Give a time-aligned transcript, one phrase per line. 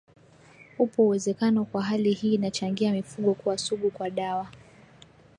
[0.79, 4.47] upo uwezekano kuwa hali hii inachangia mifugo kuwa sugu kwa dawa